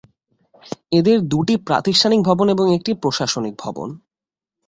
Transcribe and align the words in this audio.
এদের 0.91 1.17
দু'টি 1.27 1.55
প্রাতিষ্ঠানিক 1.67 2.19
ভবন 2.23 2.47
এবং 2.49 2.65
একটি 2.73 2.91
প্রশাসনিক 3.01 3.53
ভবন। 3.59 3.89